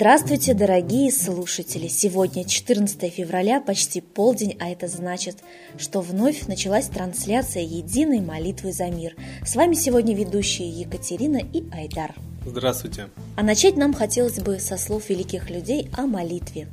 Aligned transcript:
Здравствуйте, 0.00 0.54
дорогие 0.54 1.12
слушатели! 1.12 1.86
Сегодня 1.86 2.48
14 2.48 3.12
февраля, 3.12 3.60
почти 3.60 4.00
полдень, 4.00 4.56
а 4.58 4.70
это 4.70 4.88
значит, 4.88 5.36
что 5.76 6.00
вновь 6.00 6.46
началась 6.46 6.86
трансляция 6.86 7.64
единой 7.64 8.22
молитвы 8.22 8.72
за 8.72 8.86
мир. 8.86 9.14
С 9.44 9.56
вами 9.56 9.74
сегодня 9.74 10.16
ведущие 10.16 10.70
Екатерина 10.70 11.36
и 11.36 11.64
Айдар. 11.70 12.14
Здравствуйте! 12.46 13.10
А 13.36 13.42
начать 13.42 13.76
нам 13.76 13.92
хотелось 13.92 14.38
бы 14.38 14.58
со 14.58 14.78
слов 14.78 15.10
великих 15.10 15.50
людей 15.50 15.90
о 15.92 16.06
молитве. 16.06 16.68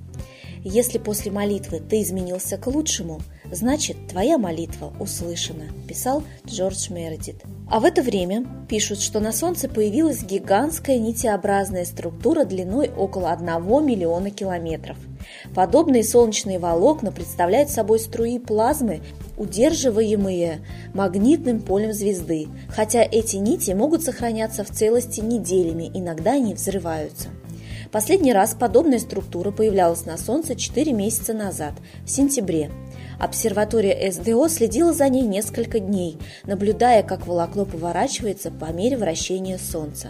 Если 0.63 0.98
после 0.98 1.30
молитвы 1.30 1.81
ты 1.81 2.02
изменился 2.03 2.57
к 2.57 2.67
лучшему, 2.67 3.20
значит 3.52 3.98
твоя 4.07 4.38
молитва 4.38 4.94
услышана, 5.02 5.66
писал 5.85 6.23
Джордж 6.45 6.89
Мередит. 6.94 7.44
А 7.70 7.81
в 7.81 7.85
это 7.85 8.02
время 8.02 8.45
пишут, 8.70 9.02
что 9.02 9.20
на 9.20 9.34
Солнце 9.34 9.67
появилась 9.67 10.23
гигантская 10.23 10.99
нитеобразная 10.99 11.84
структура 11.84 12.45
длиной 12.45 12.90
около 12.95 13.31
1 13.31 13.45
миллиона 13.85 14.31
километров. 14.31 14.95
Подобные 15.53 16.05
солнечные 16.05 16.59
волокна 16.59 17.12
представляют 17.12 17.70
собой 17.70 17.99
струи 17.99 18.40
плазмы, 18.40 19.02
удерживаемые 19.35 20.62
магнитным 20.93 21.59
полем 21.59 21.91
звезды, 21.91 22.48
хотя 22.70 23.03
эти 23.03 23.35
нити 23.35 23.71
могут 23.71 24.02
сохраняться 24.02 24.63
в 24.63 24.70
целости 24.70 25.20
неделями, 25.20 25.91
иногда 25.93 26.34
они 26.34 26.54
взрываются. 26.54 27.27
Последний 27.91 28.34
раз 28.34 28.55
подобная 28.57 28.99
структура 28.99 29.52
появлялась 29.52 30.05
на 30.05 30.18
Солнце 30.18 30.55
4 30.55 30.93
месяца 30.93 31.34
назад, 31.34 31.73
в 32.05 32.09
сентябре. 32.09 32.70
Обсерватория 33.20 34.12
СДО 34.12 34.48
следила 34.48 34.94
за 34.94 35.09
ней 35.09 35.23
несколько 35.23 35.80
дней, 35.80 36.17
наблюдая, 36.45 37.02
как 37.02 37.26
волокно 37.26 37.66
поворачивается 37.66 38.51
по 38.51 38.71
мере 38.71 38.96
вращения 38.96 39.57
Солнца. 39.57 40.10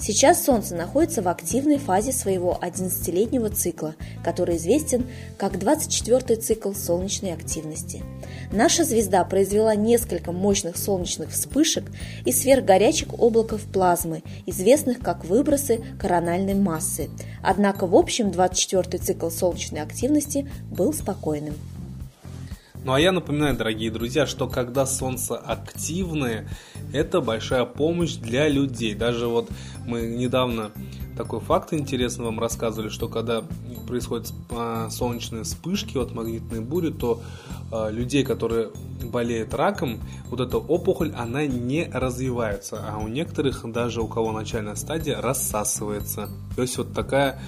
Сейчас 0.00 0.44
Солнце 0.44 0.74
находится 0.74 1.22
в 1.22 1.28
активной 1.28 1.78
фазе 1.78 2.12
своего 2.12 2.58
11-летнего 2.62 3.50
цикла, 3.50 3.96
который 4.24 4.56
известен 4.56 5.06
как 5.36 5.56
24-й 5.56 6.36
цикл 6.36 6.72
солнечной 6.72 7.32
активности. 7.32 8.02
Наша 8.50 8.84
звезда 8.84 9.24
произвела 9.24 9.74
несколько 9.74 10.32
мощных 10.32 10.76
солнечных 10.76 11.30
вспышек 11.30 11.84
и 12.24 12.32
сверхгорячих 12.32 13.08
облаков 13.18 13.62
плазмы, 13.62 14.22
известных 14.46 15.00
как 15.00 15.24
выбросы 15.24 15.84
корональной 16.00 16.54
массы. 16.54 17.10
Однако 17.42 17.86
в 17.86 17.94
общем 17.94 18.28
24-й 18.28 18.98
цикл 18.98 19.28
солнечной 19.28 19.82
активности 19.82 20.48
был 20.70 20.92
спокойным. 20.94 21.54
Ну 22.88 22.94
а 22.94 23.00
я 23.00 23.12
напоминаю, 23.12 23.54
дорогие 23.54 23.90
друзья, 23.90 24.24
что 24.26 24.48
когда 24.48 24.86
Солнце 24.86 25.36
активное, 25.36 26.48
это 26.90 27.20
большая 27.20 27.66
помощь 27.66 28.14
для 28.14 28.48
людей. 28.48 28.94
Даже 28.94 29.26
вот 29.26 29.50
мы 29.84 30.06
недавно 30.06 30.70
такой 31.14 31.40
факт 31.40 31.74
интересный 31.74 32.24
вам 32.24 32.40
рассказывали, 32.40 32.88
что 32.88 33.08
когда 33.10 33.44
происходят 33.86 34.32
а, 34.50 34.88
солнечные 34.88 35.42
вспышки, 35.42 35.98
вот 35.98 36.14
магнитные 36.14 36.62
бури, 36.62 36.88
то 36.88 37.20
а, 37.70 37.90
людей, 37.90 38.24
которые 38.24 38.70
болеют 39.02 39.52
раком, 39.52 40.00
вот 40.30 40.40
эта 40.40 40.56
опухоль, 40.56 41.12
она 41.14 41.44
не 41.44 41.90
развивается, 41.92 42.82
а 42.88 42.96
у 42.96 43.06
некоторых, 43.06 43.70
даже 43.70 44.00
у 44.00 44.08
кого 44.08 44.32
начальная 44.32 44.76
стадия, 44.76 45.20
рассасывается. 45.20 46.30
То 46.56 46.62
есть 46.62 46.78
вот 46.78 46.94
такая 46.94 47.38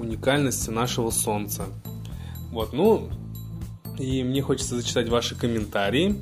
уникальность 0.00 0.68
нашего 0.68 1.10
Солнца. 1.10 1.66
Вот, 2.50 2.72
ну, 2.72 3.08
и 3.98 4.22
мне 4.22 4.42
хочется 4.42 4.76
зачитать 4.76 5.08
ваши 5.08 5.34
комментарии. 5.34 6.16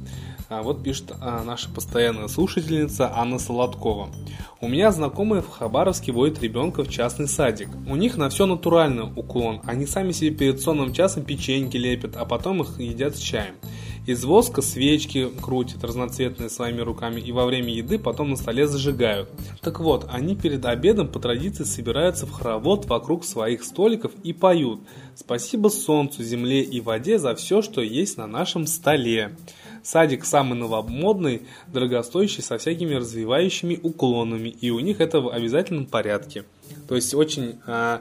А 0.48 0.62
вот 0.62 0.84
пишет 0.84 1.12
а, 1.20 1.42
наша 1.42 1.68
постоянная 1.68 2.28
слушательница 2.28 3.10
Анна 3.12 3.38
Солодкова. 3.38 4.10
У 4.60 4.68
меня 4.68 4.92
знакомые 4.92 5.42
в 5.42 5.48
Хабаровске 5.48 6.12
водят 6.12 6.40
ребенка 6.40 6.84
в 6.84 6.88
частный 6.88 7.26
садик. 7.26 7.68
У 7.88 7.96
них 7.96 8.16
на 8.16 8.28
все 8.28 8.46
натуральный 8.46 9.04
уклон. 9.04 9.60
Они 9.64 9.86
сами 9.86 10.12
себе 10.12 10.30
перед 10.30 10.60
сонным 10.60 10.92
часом 10.92 11.24
печеньки 11.24 11.76
лепят, 11.76 12.16
а 12.16 12.24
потом 12.24 12.62
их 12.62 12.78
едят 12.78 13.16
с 13.16 13.18
чаем. 13.18 13.56
Из 14.06 14.24
воска 14.24 14.62
свечки 14.62 15.28
крутят 15.42 15.82
разноцветные 15.82 16.48
своими 16.48 16.80
руками 16.80 17.20
и 17.20 17.32
во 17.32 17.44
время 17.44 17.74
еды 17.74 17.98
потом 17.98 18.30
на 18.30 18.36
столе 18.36 18.68
зажигают. 18.68 19.28
Так 19.62 19.80
вот, 19.80 20.06
они 20.08 20.36
перед 20.36 20.64
обедом 20.64 21.08
по 21.08 21.18
традиции 21.18 21.64
собираются 21.64 22.24
в 22.24 22.30
хоровод 22.30 22.86
вокруг 22.86 23.24
своих 23.24 23.64
столиков 23.64 24.12
и 24.22 24.32
поют 24.32 24.80
«Спасибо 25.16 25.68
солнцу, 25.68 26.22
земле 26.22 26.62
и 26.62 26.80
воде 26.80 27.18
за 27.18 27.34
все, 27.34 27.62
что 27.62 27.80
есть 27.80 28.16
на 28.16 28.28
нашем 28.28 28.68
столе». 28.68 29.34
Садик 29.82 30.24
самый 30.24 30.58
новомодный, 30.58 31.42
дорогостоящий, 31.72 32.42
со 32.42 32.58
всякими 32.58 32.94
развивающими 32.94 33.78
уклонами, 33.82 34.48
и 34.48 34.70
у 34.70 34.78
них 34.80 35.00
это 35.00 35.20
в 35.20 35.30
обязательном 35.30 35.86
порядке. 35.86 36.44
То 36.88 36.96
есть 36.96 37.14
очень 37.14 37.56
э, 37.66 37.98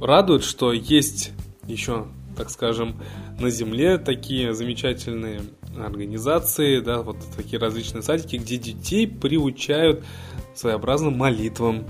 радует, 0.00 0.44
что 0.44 0.72
есть 0.72 1.32
еще 1.66 2.06
так 2.36 2.50
скажем, 2.50 3.00
на 3.38 3.50
Земле 3.50 3.98
такие 3.98 4.54
замечательные 4.54 5.40
организации, 5.78 6.80
да, 6.80 7.02
вот 7.02 7.16
такие 7.36 7.58
различные 7.58 8.02
садики, 8.02 8.36
где 8.36 8.56
детей 8.56 9.06
приучают 9.06 10.04
своеобразным 10.54 11.16
молитвам. 11.16 11.84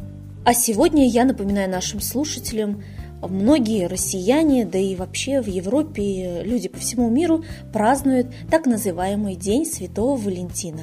А 0.45 0.55
сегодня 0.55 1.09
я 1.09 1.25
напоминаю 1.25 1.69
нашим 1.71 2.01
слушателям, 2.01 2.83
многие 3.23 3.87
россияне, 3.87 4.65
да 4.65 4.79
и 4.79 4.95
вообще 4.95 5.41
в 5.41 5.47
Европе 5.47 6.43
люди 6.45 6.69
по 6.69 6.79
всему 6.79 7.11
миру 7.11 7.45
празднуют 7.73 8.29
так 8.51 8.67
называемый 8.67 9.35
День 9.35 9.67
Святого 9.67 10.17
Валентина. 10.17 10.83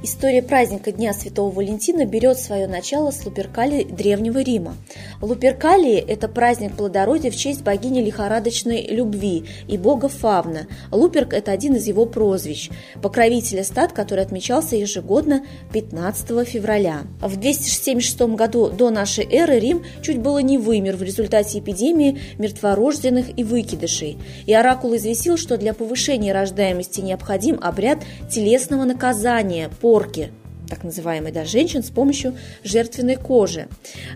История 0.00 0.42
праздника 0.42 0.92
Дня 0.92 1.12
Святого 1.12 1.52
Валентина 1.52 2.06
берет 2.06 2.38
свое 2.38 2.68
начало 2.68 3.10
с 3.10 3.26
Луперкалии 3.26 3.82
Древнего 3.82 4.38
Рима. 4.38 4.76
Луперкалии– 5.20 5.96
это 6.08 6.28
праздник 6.28 6.76
плодородия 6.76 7.32
в 7.32 7.36
честь 7.36 7.64
богини 7.64 8.00
лихорадочной 8.00 8.86
любви 8.86 9.46
и 9.66 9.76
бога 9.76 10.08
Фавна. 10.08 10.68
Луперк– 10.92 11.32
это 11.34 11.50
один 11.50 11.74
из 11.74 11.88
его 11.88 12.06
прозвищ, 12.06 12.70
покровителя 13.02 13.64
стад, 13.64 13.92
который 13.92 14.22
отмечался 14.22 14.76
ежегодно 14.76 15.44
15 15.72 16.46
февраля. 16.46 17.00
В 17.20 17.36
276 17.36 18.20
году 18.36 18.70
до 18.70 18.90
нашей 18.90 19.24
эры 19.24 19.58
Рим 19.58 19.84
чуть 20.00 20.20
было 20.20 20.38
не 20.38 20.58
вымер 20.58 20.94
в 20.94 21.02
результате 21.02 21.58
эпидемии 21.58 22.20
мертворожденных 22.38 23.36
и 23.36 23.42
выкидышей. 23.42 24.16
И 24.46 24.54
оракул 24.54 24.94
известил, 24.94 25.36
что 25.36 25.56
для 25.56 25.74
повышения 25.74 26.32
рождаемости 26.32 27.00
необходим 27.00 27.58
обряд 27.60 27.98
телесного 28.30 28.84
наказания– 28.84 29.70
порки, 29.88 30.30
так 30.68 30.84
называемой 30.84 31.32
да, 31.32 31.46
женщин 31.46 31.82
с 31.82 31.88
помощью 31.88 32.34
жертвенной 32.62 33.16
кожи. 33.16 33.68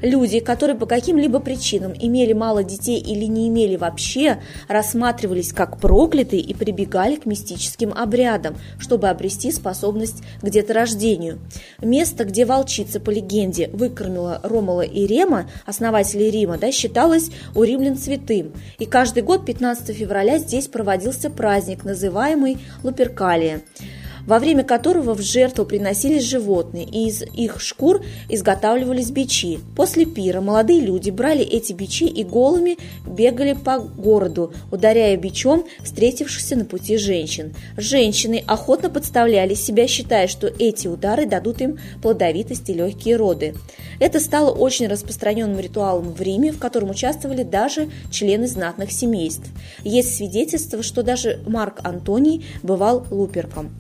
Люди, 0.03 0.39
которые 0.41 0.77
по 0.77 0.85
каким-либо 0.85 1.41
причинам 1.41 1.95
имели 1.99 2.35
мало 2.35 2.63
детей 2.63 3.01
или 3.01 3.25
не 3.25 3.49
имели 3.49 3.77
вообще, 3.77 4.43
рассматривались 4.69 5.55
как 5.55 5.79
проклятые 5.79 6.43
и 6.43 6.53
прибегали 6.53 7.17
к 7.17 7.25
мистическим 7.25 7.95
обрядам, 7.95 8.55
чтобы 8.79 9.09
обрести 9.09 9.51
способность 9.51 10.23
к 10.43 10.51
деторождению. 10.51 11.39
Место, 11.81 12.27
где 12.27 12.45
волчица 12.45 13.01
по 13.01 13.09
легенде 13.09 13.71
выкормила 13.73 14.41
Ромала 14.43 14.83
и 14.83 15.07
Рема, 15.07 15.49
основателей 15.65 16.31
Рима, 16.31 16.59
да, 16.59 16.71
считалось 16.71 17.31
у 17.55 17.63
римлян 17.63 17.97
святым. 17.97 18.53
И 18.79 18.85
каждый 18.85 19.23
год 19.23 19.47
15 19.47 19.97
февраля 19.97 20.37
здесь 20.37 20.69
проводился 20.69 21.31
праздник, 21.31 21.85
называемый 21.85 22.59
Луперкалия 22.83 23.63
во 24.27 24.39
время 24.39 24.65
которого 24.65 25.15
в 25.15 25.21
жертву 25.21 25.65
приносились 25.65 26.25
животные, 26.25 26.85
и 26.85 27.09
из 27.09 27.23
их 27.23 27.61
шкур 27.61 28.03
изготавливались 28.29 29.11
бичи. 29.11 29.61
После 29.77 30.05
пира 30.05 30.41
молодые 30.41 30.81
люди 30.81 31.11
брали 31.11 31.45
эти 31.45 31.73
бичи 31.73 32.05
и 32.05 32.25
голыми 32.25 32.79
бегали 33.07 33.55
по 33.55 33.79
городу, 33.79 34.53
ударяя 34.71 35.17
бичом 35.17 35.65
встретившихся 35.83 36.57
на 36.57 36.65
пути 36.65 36.97
женщин. 36.97 37.55
Женщины 37.77 38.43
охотно 38.47 38.91
подставляли 38.91 39.55
себя, 39.55 39.87
считая, 39.87 40.29
что 40.29 40.47
эти 40.47 40.89
удары 40.89 41.27
дадут 41.27 41.61
им 41.61 41.79
плодовитость 42.01 42.69
и 42.71 42.75
легкие 42.75 43.17
роды. 43.17 43.55
Это 43.99 44.21
стало 44.21 44.51
очень 44.51 44.89
распространенным 44.89 45.61
ритуалом 45.61 46.13
в 46.13 46.21
Риме, 46.21 46.53
в 46.53 46.59
котором 46.59 46.91
участвовали 46.91 47.43
даже 47.43 47.89
члены 48.11 48.47
знатных 48.49 48.91
семейств. 48.93 49.49
Есть 49.85 50.17
свидетельство, 50.17 50.83
что 50.83 51.03
даже 51.03 51.41
Марк 51.47 51.81
Антоний 51.85 52.45
бывал 52.63 53.07
луперком. 53.11 53.71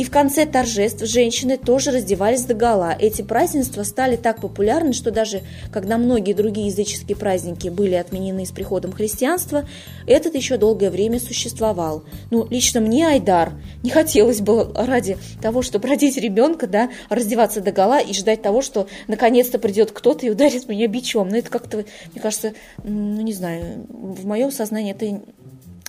И 0.00 0.02
в 0.02 0.10
конце 0.10 0.46
торжеств 0.46 1.04
женщины 1.04 1.58
тоже 1.58 1.90
раздевались 1.90 2.46
до 2.46 2.54
гола. 2.54 2.96
Эти 2.98 3.20
празднества 3.20 3.82
стали 3.82 4.16
так 4.16 4.40
популярны, 4.40 4.94
что 4.94 5.10
даже 5.10 5.42
когда 5.70 5.98
многие 5.98 6.32
другие 6.32 6.68
языческие 6.68 7.18
праздники 7.18 7.68
были 7.68 7.96
отменены 7.96 8.46
с 8.46 8.50
приходом 8.50 8.92
христианства, 8.92 9.68
этот 10.06 10.36
еще 10.36 10.56
долгое 10.56 10.88
время 10.88 11.20
существовал. 11.20 12.02
Ну, 12.30 12.46
лично 12.48 12.80
мне, 12.80 13.08
Айдар, 13.08 13.52
не 13.82 13.90
хотелось 13.90 14.40
бы 14.40 14.72
ради 14.74 15.18
того, 15.42 15.60
чтобы 15.60 15.86
родить 15.86 16.16
ребенка, 16.16 16.66
да, 16.66 16.88
раздеваться 17.10 17.60
до 17.60 17.70
гола 17.70 18.00
и 18.00 18.14
ждать 18.14 18.40
того, 18.40 18.62
что 18.62 18.88
наконец-то 19.06 19.58
придет 19.58 19.90
кто-то 19.90 20.24
и 20.24 20.30
ударит 20.30 20.66
меня 20.66 20.88
бичом. 20.88 21.28
Но 21.28 21.36
это 21.36 21.50
как-то, 21.50 21.84
мне 22.14 22.22
кажется, 22.22 22.54
ну, 22.82 23.20
не 23.20 23.34
знаю, 23.34 23.84
в 23.90 24.24
моем 24.24 24.50
сознании 24.50 24.92
это 24.92 25.20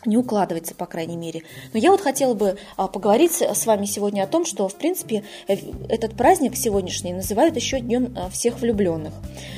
не 0.05 0.17
укладывается, 0.17 0.75
по 0.75 0.85
крайней 0.85 1.17
мере. 1.17 1.43
Но 1.73 1.79
я 1.79 1.91
вот 1.91 2.01
хотела 2.01 2.33
бы 2.33 2.57
а, 2.77 2.87
поговорить 2.87 3.41
с 3.41 3.65
вами 3.65 3.85
сегодня 3.85 4.23
о 4.23 4.27
том, 4.27 4.45
что, 4.45 4.67
в 4.67 4.75
принципе, 4.75 5.23
э, 5.47 5.55
этот 5.89 6.15
праздник 6.15 6.55
сегодняшний 6.55 7.13
называют 7.13 7.55
еще 7.55 7.79
Днем 7.79 8.15
а, 8.17 8.29
всех 8.29 8.59
влюбленных. 8.59 9.13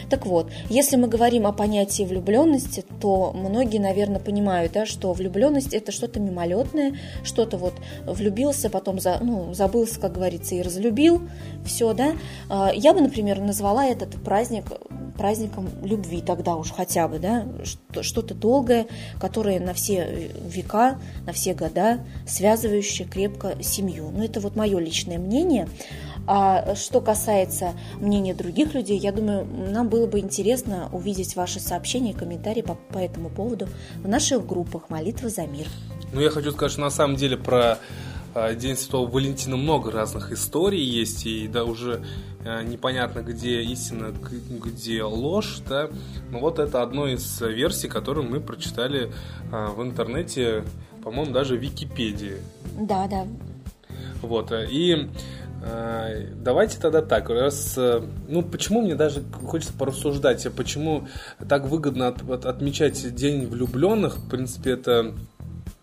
Так 0.09 0.25
вот, 0.25 0.51
если 0.69 0.95
мы 0.95 1.07
говорим 1.07 1.47
о 1.47 1.53
понятии 1.53 2.03
влюбленности, 2.03 2.85
то 3.01 3.31
многие, 3.33 3.79
наверное, 3.79 4.19
понимают, 4.19 4.73
да, 4.73 4.85
что 4.85 5.13
влюбленность 5.13 5.73
это 5.73 5.91
что-то 5.91 6.19
мимолетное, 6.19 6.97
что-то 7.23 7.57
вот 7.57 7.73
влюбился, 8.05 8.69
потом 8.69 8.99
за, 8.99 9.17
ну, 9.21 9.53
забылся, 9.53 9.99
как 9.99 10.13
говорится, 10.13 10.55
и 10.55 10.61
разлюбил, 10.61 11.21
все, 11.65 11.93
да. 11.93 12.13
А, 12.49 12.71
я 12.73 12.93
бы, 12.93 13.01
например, 13.01 13.39
назвала 13.39 13.85
этот 13.85 14.21
праздник 14.23 14.65
праздником 15.13 15.69
любви 15.83 16.21
тогда 16.21 16.55
уж 16.55 16.71
хотя 16.71 17.07
бы, 17.07 17.19
да, 17.19 17.45
что-то 18.01 18.33
долгое, 18.33 18.87
которое 19.19 19.59
на 19.59 19.73
все 19.73 20.31
века, 20.45 20.99
на 21.25 21.33
все 21.33 21.53
года, 21.53 21.99
связывающее 22.27 23.07
крепко 23.07 23.55
семью. 23.61 24.11
Ну, 24.11 24.23
это 24.23 24.39
вот 24.39 24.55
мое 24.55 24.79
личное 24.79 25.17
мнение. 25.17 25.67
А 26.25 26.75
что 26.75 27.01
касается 27.01 27.73
мнения 27.99 28.33
других 28.33 28.73
людей, 28.73 28.97
я 28.97 29.11
думаю, 29.11 29.45
нам 29.45 29.89
было 29.89 30.07
бы 30.07 30.19
интересно 30.19 30.89
увидеть 30.93 31.35
ваши 31.35 31.59
сообщения 31.59 32.11
и 32.11 32.13
комментарии 32.13 32.61
по, 32.61 32.75
по 32.75 32.97
этому 32.97 33.29
поводу 33.29 33.67
в 34.01 34.07
наших 34.07 34.47
группах 34.47 34.89
«Молитва 34.89 35.29
за 35.29 35.45
мир». 35.45 35.67
Ну, 36.13 36.21
я 36.21 36.29
хочу 36.29 36.51
сказать, 36.51 36.71
что 36.71 36.81
на 36.81 36.91
самом 36.91 37.17
деле 37.17 37.35
про 37.37 37.79
День 38.55 38.75
Святого 38.75 39.09
Валентина 39.09 39.57
много 39.57 39.91
разных 39.91 40.31
историй 40.31 40.83
есть, 40.83 41.25
и 41.25 41.47
да, 41.47 41.65
уже 41.65 42.03
а, 42.45 42.63
непонятно, 42.63 43.21
где 43.21 43.61
истина, 43.61 44.11
где 44.49 45.03
ложь, 45.03 45.61
да. 45.67 45.89
Но 46.31 46.39
вот 46.39 46.57
это 46.57 46.81
одно 46.81 47.07
из 47.07 47.41
версий, 47.41 47.87
которую 47.87 48.27
мы 48.27 48.39
прочитали 48.39 49.11
а, 49.51 49.67
в 49.67 49.83
интернете, 49.83 50.63
по-моему, 51.03 51.31
даже 51.31 51.57
в 51.57 51.61
Википедии. 51.61 52.37
Да, 52.79 53.07
да. 53.07 53.27
Вот, 54.21 54.51
и 54.51 55.09
Давайте 56.35 56.77
тогда 56.77 57.01
так, 57.01 57.29
раз, 57.29 57.79
ну 58.27 58.41
почему 58.41 58.81
мне 58.81 58.95
даже 58.95 59.23
хочется 59.45 59.71
порассуждать, 59.71 60.45
почему 60.57 61.07
так 61.47 61.67
выгодно 61.67 62.09
от, 62.09 62.29
от, 62.29 62.45
отмечать 62.45 63.15
День 63.15 63.47
влюбленных, 63.47 64.17
в 64.17 64.29
принципе 64.29 64.71
это 64.71 65.15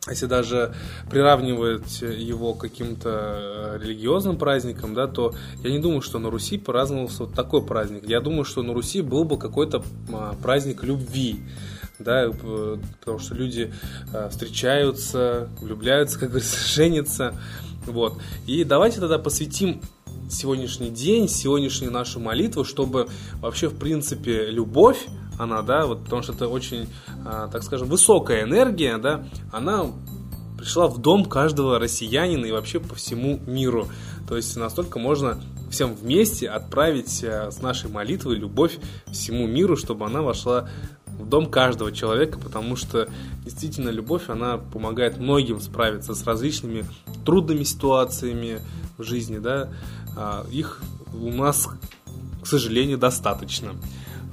если 0.09 0.27
даже 0.27 0.75
приравнивать 1.11 2.01
его 2.01 2.55
к 2.55 2.61
каким-то 2.61 3.11
э, 3.75 3.79
религиозным 3.83 4.39
праздникам, 4.39 4.95
да, 4.95 5.07
то 5.07 5.35
я 5.63 5.71
не 5.71 5.79
думаю, 5.79 6.01
что 6.01 6.19
на 6.19 6.31
Руси 6.31 6.57
праздновался 6.57 7.25
вот 7.25 7.35
такой 7.35 7.63
праздник. 7.63 8.09
Я 8.09 8.21
думаю, 8.21 8.45
что 8.45 8.63
на 8.63 8.73
Руси 8.73 9.03
был 9.03 9.25
бы 9.25 9.37
какой-то 9.37 9.83
а, 10.11 10.35
праздник 10.43 10.83
любви, 10.85 11.41
да, 11.99 12.31
потому 13.01 13.19
что 13.19 13.35
люди 13.35 13.73
э, 14.15 14.29
встречаются, 14.31 15.51
влюбляются, 15.61 16.19
как 16.19 16.31
говорится, 16.31 16.67
женятся, 16.75 17.35
вот. 17.87 18.19
И 18.47 18.65
давайте 18.65 19.01
тогда 19.01 19.19
посвятим 19.19 19.83
сегодняшний 20.31 20.91
день, 20.91 21.29
сегодняшнюю 21.29 21.93
нашу 21.93 22.21
молитву, 22.21 22.65
чтобы 22.65 23.09
вообще, 23.41 23.69
в 23.69 23.79
принципе, 23.79 24.47
любовь, 24.47 25.07
она, 25.43 25.63
да, 25.63 25.87
вот, 25.87 26.05
потому 26.05 26.23
что 26.23 26.33
это 26.33 26.49
очень, 26.49 26.89
а, 27.25 27.49
так 27.49 27.63
скажем, 27.63 27.89
высокая 27.89 28.43
энергия, 28.43 28.99
да, 28.99 29.25
она 29.53 29.87
пришла 30.59 30.89
в 30.89 30.99
дом 30.99 31.25
каждого 31.25 31.79
россиянина 31.79 32.45
и 32.45 32.53
вообще 32.53 32.81
по 32.81 32.95
всему 32.95 33.41
миру. 33.47 33.89
То 34.29 34.37
есть 34.37 34.57
настолько 34.57 34.99
можно 34.99 35.41
всем 35.71 35.95
вместе 35.95 36.49
отправить 36.49 37.25
а, 37.25 37.51
с 37.51 37.63
нашей 37.63 37.91
молитвой 37.91 38.37
любовь 38.37 38.79
всему 39.11 39.47
миру, 39.47 39.77
чтобы 39.77 40.05
она 40.05 40.21
вошла 40.21 40.69
в 41.07 41.29
дом 41.29 41.47
каждого 41.47 41.93
человека, 41.93 42.39
потому 42.39 42.77
что 42.77 43.09
действительно 43.45 43.91
любовь, 43.91 44.29
она 44.29 44.59
помогает 44.59 45.19
многим 45.19 45.61
справиться 45.61 46.15
с 46.15 46.25
различными 46.25 46.85
трудными 47.25 47.63
ситуациями 47.65 48.61
в 48.99 49.03
жизни, 49.03 49.39
да, 49.39 49.71
а, 50.17 50.47
их 50.51 50.83
у 51.15 51.31
нас, 51.31 51.69
к 52.43 52.47
сожалению, 52.47 52.99
достаточно. 52.99 53.73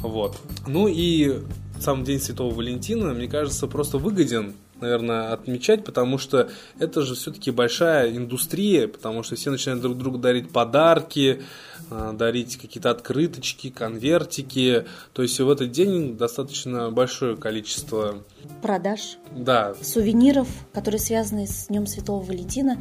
Вот. 0.02 0.38
Ну 0.66 0.88
и 0.88 1.40
сам 1.80 2.04
День 2.04 2.20
Святого 2.20 2.54
Валентина, 2.54 3.14
мне 3.14 3.28
кажется, 3.28 3.68
просто 3.68 3.98
выгоден 3.98 4.56
наверное, 4.80 5.34
отмечать, 5.34 5.84
потому 5.84 6.18
что 6.18 6.50
это 6.80 7.02
же 7.02 7.16
все-таки 7.16 7.52
большая 7.52 8.16
индустрия, 8.16 8.88
потому 8.88 9.24
что 9.24 9.36
все 9.36 9.50
начинают 9.50 9.82
друг 9.82 9.98
другу 9.98 10.18
дарить 10.18 10.52
подарки, 10.52 11.42
дарить 11.90 12.58
какие-то 12.58 12.90
открыточки, 12.90 13.70
конвертики. 13.70 14.86
То 15.14 15.22
есть 15.22 15.40
в 15.40 15.50
этот 15.50 15.72
день 15.72 16.18
достаточно 16.18 16.92
большое 16.92 17.36
количество 17.38 18.24
продаж, 18.62 19.18
да. 19.32 19.76
сувениров, 19.82 20.48
которые 20.74 21.00
связаны 21.00 21.48
с 21.48 21.68
Днем 21.68 21.86
Святого 21.86 22.24
Валентина 22.24 22.78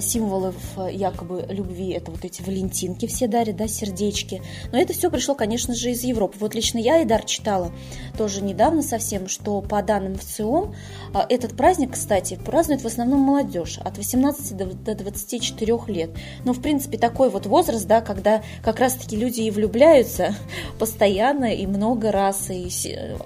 символов 0.00 0.56
э, 0.76 0.88
якобы 0.92 1.44
любви, 1.50 1.90
это 1.90 2.10
вот 2.10 2.24
эти 2.24 2.40
валентинки 2.42 3.06
все 3.06 3.26
дарят, 3.26 3.56
да, 3.56 3.68
сердечки. 3.68 4.40
Но 4.72 4.80
это 4.80 4.92
все 4.92 5.10
пришло, 5.10 5.34
конечно 5.34 5.74
же, 5.74 5.90
из 5.90 6.02
Европы. 6.02 6.38
Вот 6.40 6.54
лично 6.54 6.78
я, 6.78 7.02
Идар, 7.02 7.24
читала 7.24 7.72
тоже 8.16 8.42
недавно 8.42 8.82
совсем, 8.82 9.28
что 9.28 9.60
по 9.60 9.82
данным 9.82 10.16
ВЦИОМ, 10.16 10.74
а, 11.12 11.26
этот 11.28 11.56
праздник, 11.56 11.92
кстати, 11.92 12.38
празднует 12.42 12.82
в 12.82 12.86
основном 12.86 13.20
молодежь 13.20 13.78
от 13.78 13.98
18 13.98 14.56
до 14.82 14.94
24 14.94 15.78
лет. 15.88 16.10
Но, 16.44 16.52
в 16.52 16.62
принципе, 16.62 16.96
такой 16.96 17.28
вот 17.28 17.46
возраст, 17.46 17.86
да, 17.86 18.00
когда 18.00 18.31
как 18.62 18.78
раз-таки 18.78 19.16
люди 19.16 19.42
и 19.42 19.50
влюбляются 19.50 20.34
постоянно 20.78 21.54
и 21.54 21.66
много 21.66 22.12
раз. 22.12 22.50
И 22.50 22.68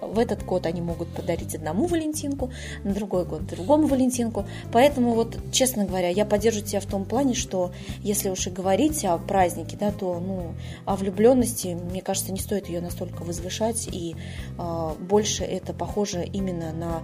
в 0.00 0.19
этот 0.19 0.44
год 0.44 0.67
они 0.67 0.81
могут 0.81 1.08
подарить 1.08 1.55
одному 1.55 1.87
валентинку, 1.87 2.50
на 2.85 2.93
другой 2.93 3.25
год 3.25 3.47
другому 3.47 3.87
валентинку. 3.87 4.47
Поэтому 4.73 5.12
вот, 5.12 5.37
честно 5.53 5.85
говоря, 5.85 6.08
я 6.08 6.25
поддерживаю 6.25 6.69
себя 6.69 6.81
в 6.81 6.87
том 6.87 7.05
плане, 7.05 7.35
что 7.35 7.73
если 8.00 8.31
уж 8.31 8.47
и 8.47 8.50
говорить 8.50 9.05
о 9.05 9.19
празднике, 9.19 9.76
да, 9.79 9.91
то 9.93 10.19
ну, 10.19 10.55
о 10.85 10.97
влюбленности, 10.97 11.69
мне 11.69 12.02
кажется, 12.02 12.32
не 12.32 12.41
стоит 12.41 12.69
ее 12.69 12.81
настолько 12.81 13.23
возвышать, 13.23 13.88
и 13.91 14.17
э, 14.59 14.91
больше 15.00 15.44
это 15.44 15.73
похоже 15.73 16.25
именно 16.25 16.73
на 16.73 17.02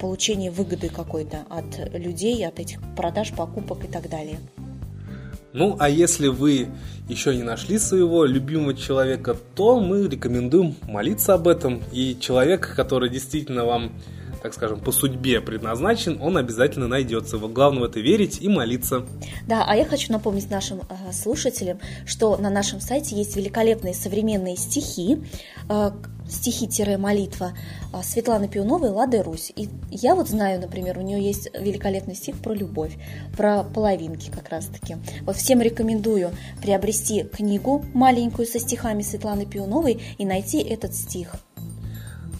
получение 0.00 0.50
выгоды 0.50 0.88
какой-то 0.88 1.44
от 1.48 1.92
людей, 1.92 2.46
от 2.46 2.58
этих 2.58 2.80
продаж, 2.96 3.32
покупок 3.32 3.84
и 3.84 3.88
так 3.88 4.08
далее. 4.08 4.38
Ну, 5.52 5.76
а 5.78 5.88
если 5.88 6.28
вы 6.28 6.68
еще 7.08 7.34
не 7.34 7.42
нашли 7.42 7.78
своего 7.78 8.24
любимого 8.24 8.74
человека, 8.74 9.36
то 9.56 9.80
мы 9.80 10.06
рекомендуем 10.06 10.76
молиться 10.82 11.34
об 11.34 11.48
этом. 11.48 11.82
И 11.92 12.16
человек, 12.20 12.72
который 12.76 13.10
действительно 13.10 13.64
вам 13.64 13.92
так 14.42 14.54
скажем, 14.54 14.80
по 14.80 14.92
судьбе 14.92 15.40
предназначен, 15.40 16.18
он 16.20 16.36
обязательно 16.36 16.88
найдется. 16.88 17.38
Вот 17.38 17.52
главное 17.52 17.82
в 17.82 17.84
это 17.84 18.00
верить 18.00 18.38
и 18.40 18.48
молиться. 18.48 19.06
Да, 19.46 19.64
а 19.66 19.76
я 19.76 19.84
хочу 19.84 20.12
напомнить 20.12 20.50
нашим 20.50 20.80
э, 20.80 21.12
слушателям, 21.12 21.78
что 22.06 22.36
на 22.36 22.50
нашем 22.50 22.80
сайте 22.80 23.16
есть 23.16 23.36
великолепные 23.36 23.94
современные 23.94 24.56
стихи, 24.56 25.22
э, 25.68 25.90
стихи-молитва 26.28 27.52
э, 27.92 28.02
Светланы 28.02 28.48
Пионовой 28.48 28.90
«Лада 28.90 29.22
Русь». 29.22 29.52
И 29.54 29.68
я 29.90 30.14
вот 30.14 30.28
знаю, 30.28 30.60
например, 30.60 30.98
у 30.98 31.02
нее 31.02 31.22
есть 31.22 31.48
великолепный 31.58 32.14
стих 32.14 32.36
про 32.38 32.54
любовь, 32.54 32.96
про 33.36 33.64
половинки 33.64 34.30
как 34.30 34.48
раз-таки. 34.48 34.96
Вот 35.22 35.36
всем 35.36 35.60
рекомендую 35.60 36.30
приобрести 36.62 37.24
книгу 37.24 37.84
маленькую 37.92 38.46
со 38.46 38.58
стихами 38.58 39.02
Светланы 39.02 39.44
Пионовой 39.44 40.00
и 40.18 40.24
найти 40.24 40.60
этот 40.60 40.94
стих– 40.94 41.34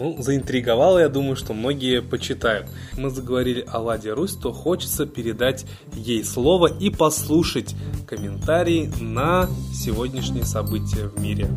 ну, 0.00 0.16
заинтриговало, 0.20 0.98
я 0.98 1.08
думаю, 1.08 1.36
что 1.36 1.52
многие 1.52 2.00
почитают. 2.00 2.68
Мы 2.96 3.10
заговорили 3.10 3.64
о 3.68 3.80
Ладе 3.80 4.12
Русь, 4.12 4.34
то 4.34 4.50
хочется 4.50 5.04
передать 5.06 5.66
ей 5.92 6.24
слово 6.24 6.66
и 6.66 6.88
послушать 6.90 7.76
комментарии 8.08 8.90
на 8.98 9.48
сегодняшние 9.74 10.44
события 10.44 11.04
в 11.04 11.20
мире. 11.20 11.48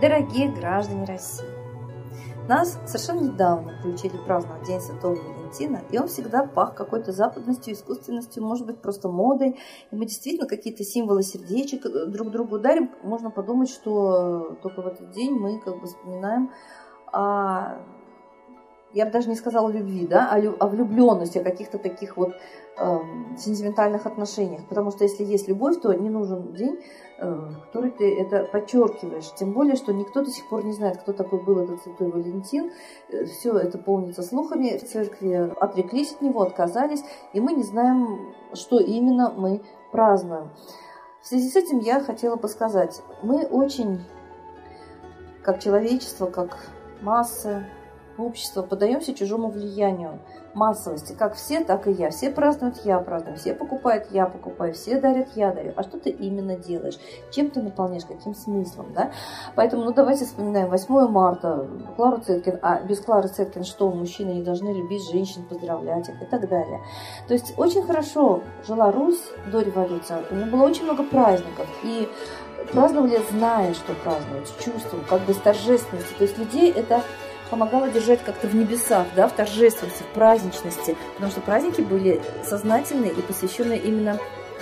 Дорогие 0.00 0.48
граждане 0.48 1.06
России! 1.06 1.48
Нас 2.46 2.78
совершенно 2.86 3.32
недавно 3.32 3.72
приучили 3.82 4.16
праздновать 4.16 4.64
День 4.64 4.80
Святого 4.80 5.16
Валентина, 5.16 5.82
и 5.90 5.98
он 5.98 6.06
всегда 6.06 6.44
пах 6.44 6.76
какой-то 6.76 7.10
западностью, 7.10 7.74
искусственностью, 7.74 8.44
может 8.44 8.64
быть, 8.64 8.80
просто 8.80 9.08
модой. 9.08 9.58
И 9.90 9.96
мы 9.96 10.06
действительно 10.06 10.46
какие-то 10.46 10.84
символы 10.84 11.24
сердечек 11.24 11.82
друг 12.12 12.30
другу 12.30 12.60
дарим. 12.60 12.92
Можно 13.02 13.32
подумать, 13.32 13.70
что 13.70 14.56
только 14.62 14.82
в 14.82 14.86
этот 14.86 15.10
день 15.10 15.32
мы 15.32 15.58
как 15.58 15.80
бы 15.80 15.88
вспоминаем 15.88 16.52
о 17.12 17.78
я 18.92 19.04
бы 19.04 19.10
даже 19.10 19.28
не 19.28 19.34
сказала 19.34 19.68
любви, 19.68 20.06
да, 20.06 20.30
о, 20.30 20.64
о 20.64 20.68
влюбленности, 20.68 21.38
о 21.38 21.44
каких-то 21.44 21.78
таких 21.78 22.16
вот 22.16 22.32
э, 22.78 22.98
сентиментальных 23.36 24.06
отношениях. 24.06 24.66
Потому 24.68 24.90
что 24.90 25.04
если 25.04 25.24
есть 25.24 25.48
любовь, 25.48 25.80
то 25.80 25.92
не 25.92 26.08
нужен 26.08 26.54
день, 26.54 26.80
э, 27.18 27.50
который 27.66 27.90
ты 27.90 28.18
это 28.18 28.44
подчеркиваешь. 28.44 29.30
Тем 29.34 29.52
более, 29.52 29.76
что 29.76 29.92
никто 29.92 30.24
до 30.24 30.30
сих 30.30 30.48
пор 30.48 30.64
не 30.64 30.72
знает, 30.72 30.98
кто 30.98 31.12
такой 31.12 31.42
был 31.42 31.58
этот 31.58 31.82
святой 31.82 32.10
Валентин. 32.10 32.70
Э, 33.10 33.24
Все 33.26 33.56
это 33.58 33.76
полнится 33.76 34.22
слухами. 34.22 34.78
В 34.78 34.84
церкви 34.84 35.52
отреклись 35.60 36.14
от 36.14 36.22
него, 36.22 36.42
отказались, 36.42 37.04
и 37.34 37.40
мы 37.40 37.52
не 37.52 37.64
знаем, 37.64 38.32
что 38.54 38.78
именно 38.78 39.30
мы 39.36 39.60
празднуем. 39.92 40.50
В 41.20 41.26
связи 41.26 41.50
с 41.50 41.56
этим 41.56 41.80
я 41.80 42.00
хотела 42.00 42.36
бы 42.36 42.48
сказать, 42.48 43.02
мы 43.22 43.44
очень, 43.44 44.00
как 45.42 45.60
человечество, 45.60 46.26
как 46.26 46.56
массы, 47.02 47.66
общество, 48.18 48.62
поддаемся 48.62 49.14
чужому 49.14 49.48
влиянию, 49.48 50.18
массовости. 50.54 51.12
Как 51.12 51.34
все, 51.34 51.62
так 51.64 51.86
и 51.86 51.92
я. 51.92 52.10
Все 52.10 52.30
празднуют, 52.30 52.84
я 52.84 52.98
праздную. 52.98 53.36
Все 53.36 53.54
покупают, 53.54 54.06
я 54.10 54.26
покупаю. 54.26 54.74
Все 54.74 55.00
дарят, 55.00 55.28
я 55.34 55.52
дарю. 55.52 55.72
А 55.76 55.82
что 55.82 55.98
ты 55.98 56.10
именно 56.10 56.56
делаешь? 56.56 56.98
Чем 57.30 57.50
ты 57.50 57.62
наполняешь? 57.62 58.04
Каким 58.04 58.34
смыслом? 58.34 58.92
Да? 58.94 59.12
Поэтому, 59.54 59.84
ну, 59.84 59.92
давайте 59.92 60.24
вспоминаем 60.24 60.68
8 60.68 61.08
марта, 61.08 61.66
Клару 61.96 62.20
Цеткин. 62.20 62.58
А 62.62 62.80
без 62.80 63.00
Клары 63.00 63.28
Цеткин 63.28 63.64
что? 63.64 63.90
Мужчины 63.90 64.32
не 64.32 64.42
должны 64.42 64.70
любить 64.70 65.08
женщин, 65.10 65.44
поздравлять 65.44 66.08
их 66.08 66.20
и 66.20 66.26
так 66.26 66.48
далее. 66.48 66.80
То 67.26 67.34
есть 67.34 67.54
очень 67.56 67.82
хорошо 67.82 68.42
жила 68.66 68.90
Русь 68.90 69.22
до 69.50 69.60
революции. 69.60 70.16
У 70.30 70.34
нее 70.34 70.46
было 70.46 70.64
очень 70.64 70.84
много 70.84 71.04
праздников. 71.04 71.66
И 71.84 72.08
праздновали, 72.72 73.20
зная, 73.30 73.74
что 73.74 73.94
празднуют, 73.94 74.48
с 74.48 74.62
чувством, 74.62 75.00
как 75.08 75.22
бы 75.22 75.32
с 75.32 75.36
торжественностью. 75.36 76.16
То 76.16 76.24
есть 76.24 76.38
людей 76.38 76.72
это 76.72 77.02
помогала 77.50 77.88
держать 77.88 78.22
как-то 78.24 78.46
в 78.46 78.54
небесах, 78.54 79.06
да, 79.16 79.28
в 79.28 79.32
торжественности, 79.32 80.02
в 80.02 80.14
праздничности, 80.14 80.96
потому 81.14 81.30
что 81.30 81.40
праздники 81.40 81.80
были 81.80 82.20
сознательные 82.44 83.12
и 83.12 83.20
посвящены 83.22 83.76
именно 83.76 84.18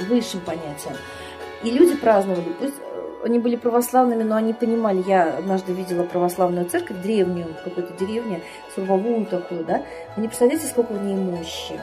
высшим 0.09 0.40
понятиям. 0.40 0.97
И 1.62 1.71
люди 1.71 1.95
праздновали, 1.97 2.52
пусть 2.61 2.75
э, 2.78 3.25
они 3.25 3.38
были 3.38 3.57
православными, 3.57 4.23
но 4.23 4.37
они 4.37 4.52
понимали, 4.52 5.02
я 5.07 5.38
однажды 5.38 5.73
видела 5.73 6.05
православную 6.05 6.66
церковь, 6.66 6.99
древнюю, 7.02 7.55
в 7.61 7.64
какой-то 7.64 7.93
деревне, 7.95 8.43
суровую 8.75 9.26
такую, 9.26 9.64
да, 9.64 9.83
вы 10.16 10.23
не 10.23 10.28
представляете, 10.28 10.66
сколько 10.66 10.93
в 10.93 11.02
ней 11.02 11.14
мощи. 11.14 11.81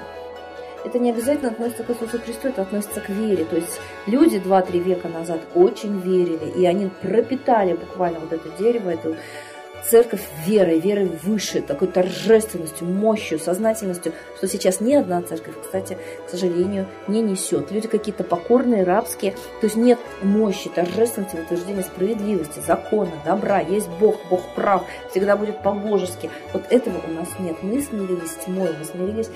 Это 0.86 1.00
не 1.00 1.12
обязательно 1.12 1.50
относится 1.50 1.84
к 1.84 1.92
Иисусу 1.92 2.20
Христу, 2.20 2.50
это 2.50 2.62
относится 2.64 3.00
к 3.00 3.08
вере. 3.08 3.46
То 3.46 3.56
есть 3.56 3.80
люди 4.06 4.36
2-3 4.36 4.80
века 4.80 5.08
назад 5.08 5.40
очень 5.56 6.00
верили, 6.00 6.52
и 6.58 6.66
они 6.66 6.90
пропитали 7.02 7.74
буквально 7.74 8.20
вот 8.20 8.34
это 8.34 8.50
дерево, 8.60 8.90
эту 8.90 9.16
церковь 9.90 10.22
верой, 10.46 10.80
верой 10.80 11.12
выше, 11.24 11.62
такой 11.62 11.88
торжественностью, 11.88 12.88
мощью, 12.88 13.40
сознательностью, 13.40 14.14
что 14.38 14.48
сейчас 14.48 14.80
ни 14.80 14.94
одна 14.94 15.22
церковь, 15.22 15.56
кстати, 15.62 15.98
к 16.26 16.30
сожалению, 16.30 16.88
не 17.08 17.22
несет. 17.22 17.72
Люди 17.72 17.88
какие-то 17.88 18.24
покорные, 18.24 18.84
рабские, 18.84 19.32
то 19.32 19.66
есть 19.66 19.76
нет 19.76 20.00
мощи, 20.22 20.70
торжественности, 20.70 21.38
утверждения 21.38 21.84
справедливости, 21.84 22.60
закона, 22.66 23.12
добра, 23.26 23.60
есть 23.60 23.90
Бог, 24.00 24.16
Бог 24.30 24.42
прав, 24.56 24.84
всегда 25.12 25.36
будет 25.36 25.62
по-божески. 25.62 26.30
Вот 26.54 26.64
этого 26.70 27.00
у 27.08 27.12
нас 27.12 27.28
нет. 27.40 27.58
Мы 27.62 27.82
смирились 27.82 28.32
с 28.32 28.46
тьмой, 28.46 28.74
мы 28.78 28.86
смирились 28.86 29.30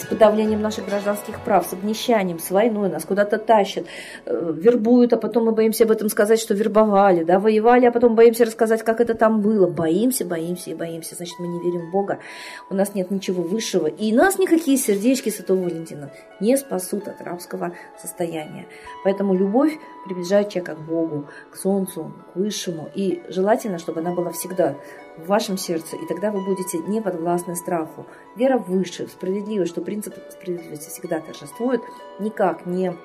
с 0.00 0.06
подавлением 0.06 0.60
наших 0.60 0.86
гражданских 0.86 1.40
прав, 1.40 1.66
с 1.66 1.72
обнищанием, 1.72 2.38
с 2.38 2.50
войной, 2.50 2.88
нас 2.88 3.04
куда-то 3.04 3.38
тащат, 3.38 3.84
э, 4.24 4.52
вербуют, 4.56 5.12
а 5.12 5.16
потом 5.16 5.46
мы 5.46 5.52
боимся 5.52 5.84
об 5.84 5.90
этом 5.90 6.08
сказать, 6.08 6.40
что 6.40 6.54
вербовали, 6.54 7.24
да, 7.24 7.38
воевали, 7.38 7.86
а 7.86 7.92
потом 7.92 8.14
боимся 8.14 8.44
рассказать, 8.44 8.82
как 8.82 9.00
это 9.00 9.14
там 9.14 9.40
было. 9.40 9.66
Боимся, 9.66 10.24
боимся 10.24 10.70
и 10.70 10.74
боимся, 10.74 11.14
значит, 11.14 11.38
мы 11.38 11.48
не 11.48 11.60
верим 11.60 11.88
в 11.88 11.90
Бога, 11.90 12.18
у 12.70 12.74
нас 12.74 12.94
нет 12.94 13.10
ничего 13.10 13.42
высшего, 13.42 13.86
и 13.86 14.12
нас 14.12 14.38
никакие 14.38 14.76
сердечки 14.76 15.30
Святого 15.30 15.62
Валентина 15.62 16.10
не 16.40 16.56
спасут 16.56 17.08
от 17.08 17.20
рабского 17.20 17.72
состояния. 18.00 18.66
Поэтому 19.04 19.34
любовь 19.34 19.78
приближает 20.04 20.50
человека 20.50 20.74
к 20.74 20.86
Богу, 20.86 21.26
к 21.50 21.56
Солнцу, 21.56 22.12
к 22.32 22.36
Высшему, 22.36 22.88
и 22.94 23.22
желательно, 23.28 23.78
чтобы 23.78 24.00
она 24.00 24.12
была 24.12 24.32
всегда 24.32 24.76
в 25.16 25.26
вашем 25.26 25.56
сердце, 25.56 25.96
и 25.96 26.06
тогда 26.06 26.30
вы 26.30 26.44
будете 26.44 26.78
не 26.78 27.00
подвластны 27.00 27.56
страху. 27.56 28.06
Вера 28.36 28.58
выше, 28.58 29.06
справедливость, 29.08 29.72
что 29.72 29.80
принцип 29.80 30.14
справедливости 30.30 30.88
всегда 30.88 31.20
торжествует, 31.20 31.80
никак 32.18 32.66
не 32.66 32.96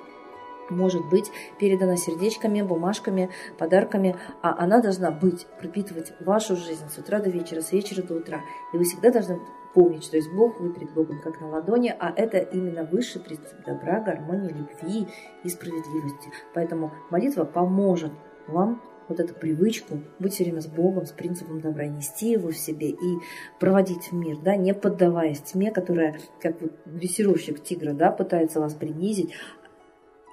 может 0.69 1.07
быть 1.09 1.31
передана 1.59 1.97
сердечками, 1.97 2.61
бумажками, 2.61 3.29
подарками, 3.57 4.15
а 4.41 4.55
она 4.57 4.81
должна 4.81 5.11
быть, 5.11 5.45
пропитывать 5.59 6.13
вашу 6.21 6.55
жизнь 6.55 6.87
с 6.89 6.97
утра 6.97 7.19
до 7.19 7.29
вечера, 7.29 7.61
с 7.61 7.71
вечера 7.71 8.01
до 8.01 8.15
утра. 8.15 8.41
И 8.73 8.77
вы 8.77 8.85
всегда 8.85 9.11
должны 9.11 9.39
помнить, 9.73 10.03
что 10.03 10.17
есть 10.17 10.31
Бог, 10.33 10.59
вы 10.59 10.73
перед 10.73 10.93
Богом 10.93 11.21
как 11.21 11.39
на 11.41 11.49
ладони, 11.49 11.93
а 11.97 12.13
это 12.15 12.37
именно 12.37 12.83
высший 12.83 13.21
принцип 13.21 13.63
добра, 13.65 13.99
гармонии, 13.99 14.49
любви 14.49 15.07
и 15.43 15.49
справедливости. 15.49 16.29
Поэтому 16.53 16.91
молитва 17.09 17.45
поможет 17.45 18.11
вам 18.47 18.81
вот 19.11 19.19
эту 19.19 19.33
привычку 19.33 19.99
быть 20.19 20.33
все 20.33 20.43
время 20.43 20.61
с 20.61 20.67
Богом, 20.67 21.05
с 21.05 21.11
принципом 21.11 21.61
добра, 21.61 21.85
нести 21.85 22.31
его 22.31 22.49
в 22.49 22.57
себе 22.57 22.89
и 22.89 23.17
проводить 23.59 24.11
в 24.11 24.13
мир, 24.13 24.37
да, 24.37 24.55
не 24.55 24.73
поддаваясь 24.73 25.41
тьме, 25.41 25.71
которая, 25.71 26.19
как 26.41 26.61
вот 26.61 26.71
дрессировщик 26.85 27.63
тигра, 27.63 27.93
да, 27.93 28.11
пытается 28.11 28.59
вас 28.59 28.73
принизить, 28.73 29.31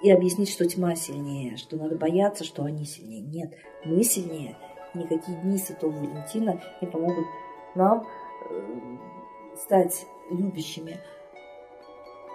и 0.01 0.11
объяснить, 0.11 0.49
что 0.49 0.65
тьма 0.65 0.95
сильнее, 0.95 1.57
что 1.57 1.75
надо 1.75 1.95
бояться, 1.95 2.43
что 2.43 2.63
они 2.63 2.85
сильнее. 2.85 3.21
Нет, 3.21 3.53
мы 3.83 4.03
сильнее. 4.03 4.55
Никакие 4.93 5.37
дни 5.41 5.57
Святого 5.57 5.91
Валентина 5.91 6.61
не 6.81 6.87
помогут 6.87 7.25
нам 7.75 8.07
э, 8.49 8.97
стать 9.57 10.05
любящими. 10.31 10.97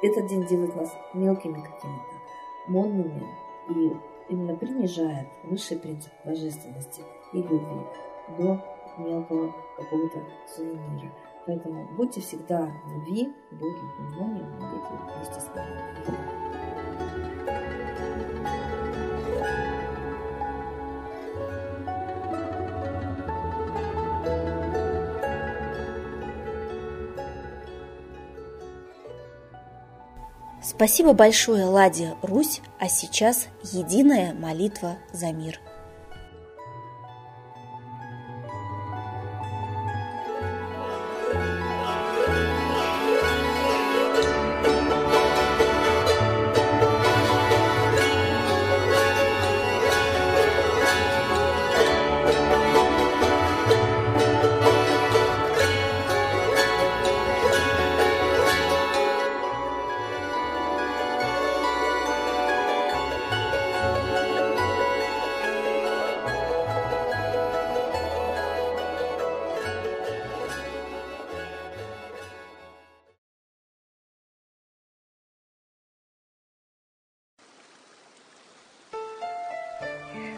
Этот 0.02 0.28
день 0.28 0.46
делает 0.46 0.76
нас 0.76 0.92
мелкими 1.14 1.54
какими-то, 1.54 2.68
модными 2.68 3.26
и 3.70 4.13
именно 4.28 4.56
принижает 4.56 5.28
высший 5.44 5.78
принцип 5.78 6.12
божественности 6.24 7.02
и 7.32 7.38
любви 7.38 7.86
до 8.38 8.64
мелкого 8.98 9.52
какого-то 9.76 10.22
сувенира. 10.54 11.12
Поэтому 11.46 11.86
будьте 11.96 12.20
всегда 12.20 12.66
в 12.84 12.92
любви, 12.92 13.28
Боге, 13.50 13.80
внимании, 13.98 14.44
молитве 14.58 14.98
вместе 15.14 15.40
с 15.40 15.54
нами. 15.54 17.33
Спасибо 30.76 31.12
большое, 31.12 31.66
Ладе 31.66 32.14
Русь, 32.22 32.60
а 32.80 32.88
сейчас 32.88 33.46
единая 33.62 34.34
молитва 34.34 34.96
за 35.12 35.32
мир. 35.32 35.60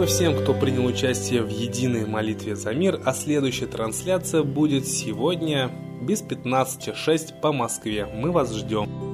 Спасибо 0.00 0.32
всем, 0.32 0.42
кто 0.42 0.54
принял 0.54 0.86
участие 0.86 1.42
в 1.42 1.50
единой 1.50 2.06
молитве 2.06 2.56
за 2.56 2.72
мир, 2.72 2.98
а 3.04 3.12
следующая 3.12 3.66
трансляция 3.66 4.42
будет 4.42 4.86
сегодня 4.86 5.70
без 6.00 6.22
15.06 6.22 7.38
по 7.42 7.52
Москве. 7.52 8.06
Мы 8.06 8.32
вас 8.32 8.50
ждем. 8.54 9.09